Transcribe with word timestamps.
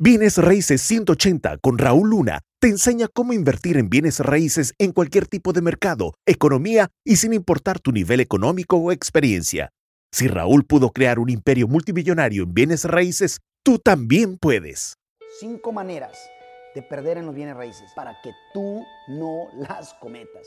Bienes 0.00 0.38
Raíces 0.38 0.80
180 0.82 1.58
con 1.58 1.76
Raúl 1.76 2.10
Luna 2.10 2.42
te 2.60 2.68
enseña 2.68 3.08
cómo 3.12 3.32
invertir 3.32 3.76
en 3.76 3.90
bienes 3.90 4.20
raíces 4.20 4.72
en 4.78 4.92
cualquier 4.92 5.26
tipo 5.26 5.52
de 5.52 5.60
mercado, 5.60 6.14
economía 6.24 6.86
y 7.04 7.16
sin 7.16 7.32
importar 7.32 7.80
tu 7.80 7.90
nivel 7.90 8.20
económico 8.20 8.76
o 8.76 8.92
experiencia. 8.92 9.70
Si 10.12 10.28
Raúl 10.28 10.64
pudo 10.64 10.90
crear 10.90 11.18
un 11.18 11.30
imperio 11.30 11.66
multimillonario 11.66 12.44
en 12.44 12.54
bienes 12.54 12.84
raíces, 12.84 13.40
tú 13.64 13.80
también 13.80 14.38
puedes. 14.38 14.94
Cinco 15.40 15.72
maneras 15.72 16.16
de 16.76 16.82
perder 16.82 17.18
en 17.18 17.26
los 17.26 17.34
bienes 17.34 17.56
raíces 17.56 17.90
para 17.96 18.16
que 18.22 18.30
tú 18.54 18.80
no 19.08 19.48
las 19.56 19.94
cometas. 19.94 20.46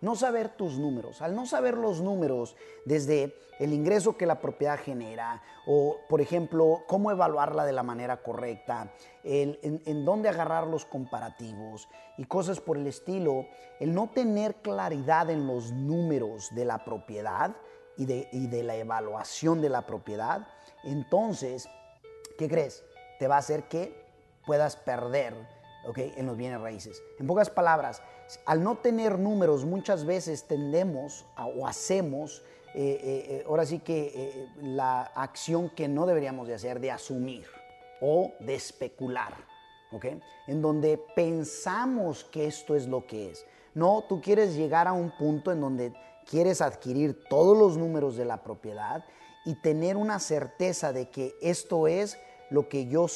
no 0.00 0.14
saber 0.16 0.50
tus 0.50 0.78
números. 0.78 1.22
Al 1.22 1.34
no 1.34 1.46
saber 1.46 1.76
los 1.76 2.00
números, 2.00 2.56
desde 2.84 3.34
el 3.58 3.72
ingreso 3.72 4.16
que 4.16 4.26
la 4.26 4.40
propiedad 4.40 4.78
genera, 4.78 5.42
o 5.66 5.96
por 6.08 6.20
ejemplo, 6.20 6.84
cómo 6.86 7.10
evaluarla 7.10 7.64
de 7.64 7.72
la 7.72 7.82
manera 7.82 8.22
correcta, 8.22 8.92
en, 9.24 10.04
dónde 10.04 10.28
agarrar 10.28 10.66
los 10.66 10.84
comparativos 10.84 11.88
y 12.16 12.24
cosas 12.24 12.60
por 12.60 12.76
el 12.76 12.86
estilo, 12.86 13.46
el 13.80 13.92
no 13.92 14.10
tener 14.10 14.56
claridad 14.56 15.28
en 15.30 15.46
los 15.46 15.72
números 15.72 16.54
de 16.54 16.64
la 16.64 16.84
propiedad 16.84 17.56
y 17.96 18.06
de, 18.06 18.28
y 18.32 18.46
de 18.46 18.62
la 18.62 18.76
evaluación 18.76 19.60
de 19.60 19.68
la 19.68 19.86
propiedad, 19.86 20.46
entonces, 20.84 21.68
¿qué 22.38 22.48
crees? 22.48 22.84
Te 23.18 23.26
va 23.26 23.36
a 23.36 23.38
hacer 23.38 23.64
que 23.64 24.06
puedas 24.46 24.76
perder 24.76 25.34
en 25.96 26.26
los 26.26 26.36
bienes 26.36 26.60
raíces. 26.60 27.02
En 27.18 27.26
pocas 27.26 27.50
palabras, 27.50 28.02
al 28.44 28.62
no 28.62 28.76
tener 28.78 29.18
números, 29.18 29.64
muchas 29.64 30.04
veces 30.04 30.44
tendemos 30.44 31.24
o 31.36 31.66
hacemos, 31.66 32.42
eh, 32.74 33.00
eh, 33.02 33.26
eh, 33.28 33.44
ahora 33.46 33.64
sí 33.64 33.78
que 33.78 34.46
la 34.60 35.02
acción 35.02 35.70
que 35.70 35.88
no 35.88 36.06
deberíamos 36.06 36.48
de 36.48 36.54
hacer, 36.54 36.80
de 36.80 36.90
asumir 36.90 37.46
o 38.00 38.32
de 38.40 38.54
especular, 38.54 39.34
En 40.46 40.60
donde 40.60 40.98
pensamos 41.16 42.24
que 42.24 42.46
esto 42.46 42.76
es 42.76 42.86
lo 42.86 43.06
que 43.06 43.30
es. 43.30 43.46
No, 43.74 44.04
tú 44.06 44.20
quieres 44.20 44.54
llegar 44.54 44.86
a 44.86 44.92
un 44.92 45.10
punto 45.16 45.50
en 45.50 45.60
donde 45.60 45.94
quieres 46.28 46.60
adquirir 46.60 47.24
todos 47.30 47.56
los 47.56 47.78
números 47.78 48.16
de 48.16 48.26
la 48.26 48.42
propiedad 48.42 49.04
y 49.46 49.54
tener 49.54 49.96
una 49.96 50.18
certeza 50.18 50.92
de 50.92 51.08
que 51.08 51.34
esto 51.40 51.88
es 51.88 52.18
lo 52.50 52.68
que 52.68 52.86
yo, 52.86 53.06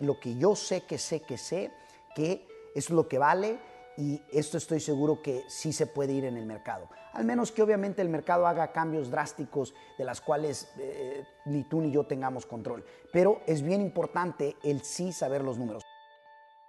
lo 0.00 0.18
que 0.20 0.38
yo 0.38 0.56
sé 0.56 0.82
que 0.82 0.96
sé 0.96 1.20
que 1.20 1.36
sé 1.36 1.70
que 2.14 2.46
es 2.74 2.88
lo 2.88 3.08
que 3.08 3.18
vale 3.18 3.58
y 3.96 4.22
esto 4.32 4.56
estoy 4.56 4.80
seguro 4.80 5.22
que 5.22 5.44
sí 5.48 5.72
se 5.72 5.86
puede 5.86 6.12
ir 6.12 6.24
en 6.24 6.36
el 6.36 6.46
mercado. 6.46 6.88
Al 7.12 7.24
menos 7.24 7.52
que 7.52 7.62
obviamente 7.62 8.00
el 8.00 8.08
mercado 8.08 8.46
haga 8.46 8.72
cambios 8.72 9.10
drásticos 9.10 9.74
de 9.98 10.04
las 10.04 10.20
cuales 10.20 10.72
eh, 10.78 11.24
ni 11.44 11.64
tú 11.64 11.80
ni 11.80 11.90
yo 11.90 12.06
tengamos 12.06 12.46
control. 12.46 12.84
Pero 13.12 13.42
es 13.46 13.62
bien 13.62 13.80
importante 13.80 14.56
el 14.62 14.82
sí 14.82 15.12
saber 15.12 15.42
los 15.42 15.58
números. 15.58 15.82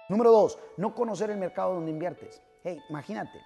Número 0.09 0.31
dos, 0.31 0.59
no 0.77 0.93
conocer 0.93 1.29
el 1.29 1.37
mercado 1.37 1.75
donde 1.75 1.91
inviertes. 1.91 2.41
Hey, 2.63 2.81
imagínate, 2.89 3.39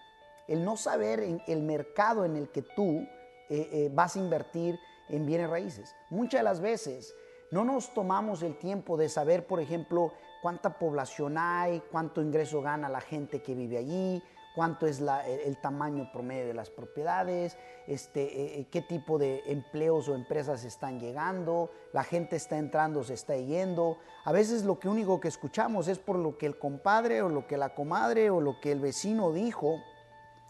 el 0.48 0.64
no 0.64 0.75
saber 0.75 1.20
en 1.20 1.42
el 1.48 1.61
mercado 1.61 2.25
en 2.25 2.36
el 2.36 2.50
que 2.50 2.64
tú 2.64 3.08
eh, 3.50 3.70
eh, 3.72 3.92
vas 3.94 4.16
a 4.16 4.20
invertir 4.20 4.80
en 5.09 5.25
bienes 5.25 5.50
raíces. 5.50 5.95
Muchas 6.09 6.39
de 6.39 6.44
las 6.44 6.59
veces 6.61 7.14
no 7.52 7.64
nos 7.64 7.94
tomamos 7.94 8.42
el 8.44 8.58
tiempo 8.58 8.98
de 8.98 9.08
saber, 9.08 9.45
por 9.45 9.59
ejemplo, 9.59 10.14
cuánta 10.42 10.78
población 10.78 11.38
hay, 11.38 11.82
cuánto 11.92 12.22
ingreso 12.22 12.62
gana 12.62 12.90
la 12.90 13.02
gente 13.02 13.42
que 13.42 13.56
vive 13.56 13.78
allí, 13.78 14.22
cuánto 14.58 14.88
es 14.88 15.04
el, 15.46 15.58
tamaño 15.62 16.10
promedio 16.12 16.48
de 16.48 16.54
las 16.56 16.72
propiedades, 16.72 17.56
este, 17.86 18.23
eh, 18.23 18.60
eh, 18.60 18.67
qué 18.72 18.82
tipo 18.82 19.20
de 19.20 19.44
empleos 19.45 20.10
o 20.10 20.16
empresas 20.16 20.64
están 20.64 21.00
llegando, 21.00 21.70
la 21.94 22.04
gente 22.04 22.36
está 22.36 22.58
entrando, 22.58 23.04
se 23.04 23.14
está 23.14 23.38
yendo. 23.38 24.00
A 24.26 24.32
veces 24.32 24.64
lo 24.64 24.80
que 24.80 24.89
único 24.89 25.20
que 25.20 25.28
escuchamos 25.28 25.88
es 25.88 26.00
por 26.00 26.17
lo 26.17 26.40
que 26.40 26.48
el 26.48 26.58
compadre 26.58 27.22
o 27.22 27.30
lo 27.30 27.45
que 27.45 27.56
la 27.56 27.76
comadre 27.76 28.32
o 28.32 28.42
lo 28.42 28.60
que 28.60 28.72
el 28.72 28.80
vecino 28.80 29.32
dijo 29.32 29.80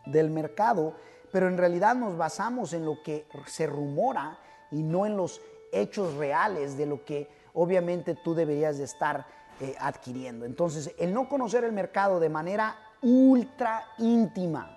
del 0.06 0.30
mercado, 0.30 0.96
pero 1.34 1.50
en 1.50 1.58
realidad 1.58 1.94
nos 1.94 2.16
basamos 2.16 2.72
en 2.72 2.86
lo 2.86 3.04
que 3.04 3.28
se 3.46 3.68
rumora 3.68 4.40
y 4.72 4.84
no 4.84 5.06
en 5.06 5.18
los 5.18 5.42
hechos 5.74 6.14
reales 6.16 6.78
de 6.78 6.86
lo 6.86 7.04
que 7.04 7.30
obviamente 7.54 8.16
tú 8.16 8.34
deberías 8.34 8.78
de 8.78 8.86
estar 8.86 9.26
eh, 9.60 9.76
adquiriendo. 9.80 10.46
Entonces, 10.46 10.94
el 10.98 11.14
no 11.14 11.28
conocer 11.28 11.64
el 11.64 11.72
mercado 11.72 12.20
de 12.20 12.30
manera 12.30 12.78
ultra 13.02 13.86
íntima 13.98 14.74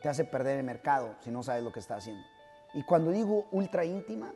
te 0.00 0.08
hace 0.08 0.24
perder 0.24 0.58
el 0.58 0.64
mercado 0.64 1.16
si 1.20 1.30
no 1.30 1.42
sabes 1.42 1.62
lo 1.62 1.72
que 1.72 1.80
está 1.80 1.96
haciendo. 1.96 2.22
Y 2.74 2.84
cuando 2.84 3.10
digo 3.10 3.46
ultra 3.52 3.84
íntima, 3.84 4.32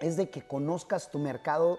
es 0.00 0.16
de 0.16 0.30
que 0.30 0.46
conozcas 0.46 1.10
tu 1.10 1.18
mercado 1.18 1.78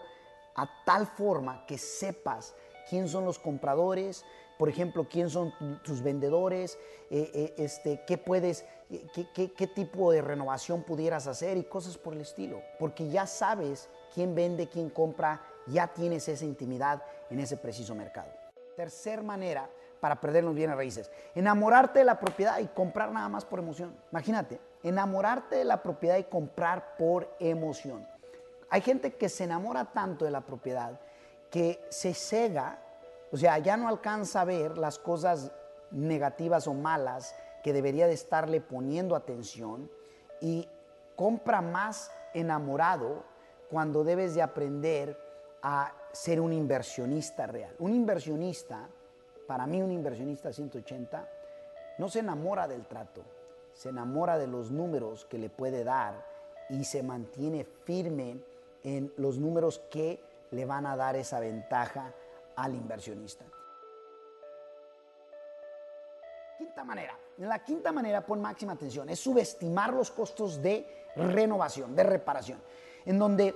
a 0.55 0.67
tal 0.85 1.05
forma 1.05 1.65
que 1.65 1.77
sepas 1.77 2.55
quién 2.89 3.07
son 3.07 3.25
los 3.25 3.37
compradores, 3.39 4.25
por 4.57 4.69
ejemplo, 4.69 5.07
quién 5.09 5.29
son 5.29 5.53
tus 5.83 6.01
vendedores, 6.01 6.79
eh, 7.11 7.29
eh, 7.33 7.53
este, 7.59 8.03
qué 8.07 8.17
puedes, 8.17 8.65
qué, 9.13 9.51
qué, 9.53 9.67
tipo 9.67 10.11
de 10.11 10.21
renovación 10.21 10.81
pudieras 10.81 11.27
hacer 11.27 11.57
y 11.57 11.63
cosas 11.63 11.97
por 11.97 12.13
el 12.13 12.21
estilo. 12.21 12.61
Porque 12.79 13.07
ya 13.09 13.27
sabes 13.27 13.87
quién 14.13 14.35
vende, 14.35 14.67
quién 14.67 14.89
compra, 14.89 15.41
ya 15.65 15.87
tienes 15.87 16.27
esa 16.27 16.45
intimidad 16.45 17.01
en 17.29 17.39
ese 17.39 17.57
preciso 17.57 17.95
mercado. 17.95 18.29
Tercer 18.75 19.23
manera 19.23 19.69
para 19.99 20.21
perder 20.21 20.43
los 20.43 20.53
bienes 20.53 20.75
raíces, 20.75 21.11
enamorarte 21.33 21.99
de 21.99 22.05
la 22.05 22.19
propiedad 22.19 22.59
y 22.59 22.67
comprar 22.67 23.11
nada 23.11 23.27
más 23.29 23.45
por 23.45 23.59
emoción. 23.59 23.95
Imagínate, 24.11 24.59
enamorarte 24.83 25.55
de 25.55 25.65
la 25.65 25.81
propiedad 25.81 26.17
y 26.17 26.23
comprar 26.23 26.95
por 26.97 27.35
emoción. 27.39 28.07
Hay 28.69 28.81
gente 28.81 29.15
que 29.15 29.29
se 29.29 29.45
enamora 29.45 29.85
tanto 29.85 30.25
de 30.25 30.31
la 30.31 30.41
propiedad 30.41 30.99
que 31.49 31.83
se 31.89 32.13
cega 32.13 32.79
o 33.31 33.37
sea, 33.37 33.57
ya 33.57 33.75
no 33.77 33.87
alcanza 33.87 34.41
a 34.41 34.45
ver 34.45 34.77
las 34.77 34.99
cosas 34.99 35.51
negativas 35.91 36.67
o 36.67 36.73
malas 36.73 37.35
que 37.63 37.73
debería 37.73 38.07
de 38.07 38.13
estarle 38.13 38.61
poniendo 38.61 39.15
atención 39.15 39.91
y 40.39 40.67
compra 41.15 41.61
más 41.61 42.11
enamorado 42.33 43.23
cuando 43.69 44.03
debes 44.03 44.35
de 44.35 44.41
aprender 44.41 45.17
a 45.61 45.93
ser 46.11 46.39
un 46.39 46.53
inversionista 46.53 47.47
real. 47.47 47.75
Un 47.79 47.93
inversionista, 47.93 48.89
para 49.47 49.67
mí 49.67 49.81
un 49.81 49.91
inversionista 49.91 50.51
180, 50.51 51.27
no 51.97 52.09
se 52.09 52.19
enamora 52.19 52.67
del 52.67 52.85
trato, 52.85 53.21
se 53.73 53.89
enamora 53.89 54.37
de 54.37 54.47
los 54.47 54.71
números 54.71 55.25
que 55.25 55.37
le 55.37 55.49
puede 55.49 55.83
dar 55.83 56.25
y 56.69 56.83
se 56.83 57.03
mantiene 57.03 57.63
firme 57.63 58.39
en 58.83 59.13
los 59.17 59.37
números 59.37 59.79
que 59.89 60.21
le 60.51 60.65
van 60.65 60.85
a 60.85 60.95
dar 60.95 61.15
esa 61.15 61.39
ventaja 61.39 62.13
al 62.55 62.75
inversionista. 62.75 63.45
Quinta 66.77 66.93
manera. 66.93 67.17
La 67.39 67.63
quinta 67.63 67.91
manera, 67.91 68.21
pon 68.21 68.39
máxima 68.39 68.73
atención, 68.73 69.09
es 69.09 69.17
subestimar 69.19 69.91
los 69.93 70.11
costos 70.11 70.61
de 70.61 70.85
renovación, 71.15 71.95
de 71.95 72.03
reparación, 72.03 72.59
en 73.03 73.17
donde 73.17 73.55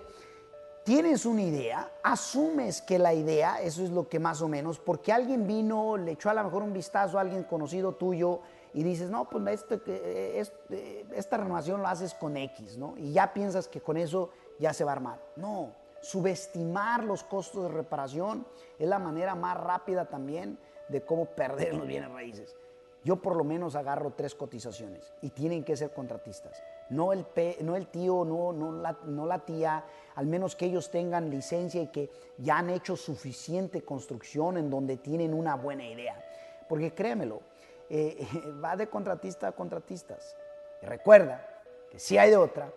tienes 0.83 1.27
una 1.27 1.43
idea, 1.43 1.91
asumes 2.01 2.81
que 2.81 2.97
la 2.97 3.13
idea, 3.13 3.61
eso 3.61 3.83
es 3.83 3.91
lo 3.91 4.09
que 4.09 4.17
más 4.17 4.41
o 4.41 4.47
menos, 4.47 4.79
porque 4.79 5.13
alguien 5.13 5.45
vino, 5.45 5.97
le 5.97 6.13
echó 6.13 6.31
a 6.31 6.33
lo 6.33 6.43
mejor 6.45 6.63
un 6.63 6.73
vistazo 6.73 7.19
a 7.19 7.21
alguien 7.21 7.43
conocido 7.43 7.93
tuyo 7.93 8.39
y 8.73 8.81
dices, 8.81 9.11
no, 9.11 9.29
pues 9.29 9.45
este, 9.61 10.39
este, 10.39 11.05
esta 11.13 11.37
renovación 11.37 11.79
lo 11.79 11.87
haces 11.87 12.15
con 12.15 12.35
X, 12.35 12.75
¿no? 12.79 12.95
Y 12.97 13.13
ya 13.13 13.31
piensas 13.35 13.67
que 13.67 13.81
con 13.81 13.97
eso 13.97 14.31
ya 14.57 14.73
se 14.73 14.83
va 14.83 14.93
a 14.93 14.95
armar. 14.95 15.19
No, 15.35 15.75
subestimar 16.01 17.03
los 17.03 17.23
costos 17.23 17.65
de 17.65 17.69
reparación 17.69 18.47
es 18.79 18.89
la 18.89 18.97
manera 18.97 19.35
más 19.35 19.57
rápida 19.57 20.05
también 20.05 20.57
de 20.89 21.05
cómo 21.05 21.25
perder 21.35 21.75
los 21.75 21.85
bienes 21.85 22.11
raíces. 22.11 22.55
Yo 23.03 23.15
por 23.15 23.35
lo 23.35 23.43
menos 23.43 23.75
agarro 23.75 24.11
tres 24.11 24.35
cotizaciones 24.35 25.11
y 25.21 25.29
tienen 25.31 25.63
que 25.63 25.75
ser 25.75 25.91
contratistas. 25.91 26.61
No 26.89 27.13
el, 27.13 27.25
no 27.61 27.75
el 27.75 27.87
tío, 27.87 28.23
no, 28.25 28.53
no, 28.53 28.71
la, 28.71 28.97
no 29.05 29.25
la 29.25 29.39
tía, 29.39 29.83
al 30.15 30.27
menos 30.27 30.55
que 30.55 30.65
ellos 30.65 30.91
tengan 30.91 31.29
licencia 31.29 31.81
y 31.81 31.87
que 31.87 32.11
ya 32.37 32.59
han 32.59 32.69
hecho 32.69 32.95
suficiente 32.95 33.83
construcción 33.83 34.57
en 34.57 34.69
donde 34.69 34.97
tienen 34.97 35.33
una 35.33 35.55
buena 35.55 35.87
idea. 35.87 36.23
Porque 36.69 36.93
créemelo, 36.93 37.41
eh, 37.89 38.27
va 38.63 38.75
de 38.75 38.87
contratista 38.87 39.47
a 39.47 39.51
contratistas. 39.51 40.37
Y 40.81 40.85
recuerda 40.85 41.47
que 41.89 41.97
si 41.97 42.17
hay 42.17 42.29
de 42.29 42.37
otra, 42.37 42.71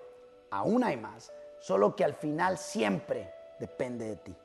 aún 0.51 0.85
hay 0.85 0.97
más 0.97 1.33
solo 1.65 1.97
que 1.97 2.05
al 2.05 2.13
final 2.13 2.59
siempre 2.59 3.33
depende 3.59 4.07
de 4.07 4.17
ti. 4.17 4.37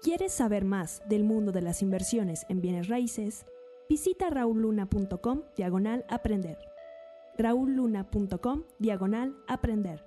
¿Quieres 0.00 0.32
saber 0.32 0.64
más 0.64 1.02
del 1.08 1.24
mundo 1.24 1.50
de 1.50 1.60
las 1.60 1.82
inversiones 1.82 2.46
en 2.48 2.60
bienes 2.60 2.86
raíces? 2.86 3.44
Visita 3.88 4.30
rauluna.com 4.30 5.42
diagonal 5.56 6.04
aprender. 6.08 6.58
rauluna.com 7.38 8.64
diagonal 8.78 9.34
aprender. 9.46 10.05